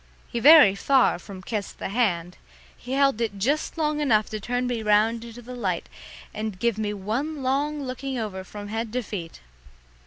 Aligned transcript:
He 0.31 0.39
very 0.39 0.73
far 0.73 1.19
from 1.19 1.43
kissed 1.43 1.77
the 1.77 1.89
hand; 1.89 2.37
he 2.75 2.93
held 2.93 3.21
it 3.21 3.37
just 3.37 3.77
long 3.77 3.99
enough 3.99 4.31
to 4.31 4.39
turn 4.39 4.65
me 4.65 4.81
round 4.81 5.23
into 5.23 5.43
the 5.43 5.53
light 5.53 5.87
and 6.33 6.57
give 6.57 6.79
me 6.79 6.91
one 6.91 7.43
long 7.43 7.83
looking 7.83 8.17
over 8.17 8.43
from 8.43 8.69
head 8.69 8.91
to 8.93 9.03
feet. 9.03 9.41